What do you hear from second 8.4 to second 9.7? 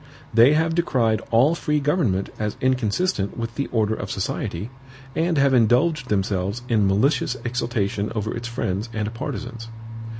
friends and partisans.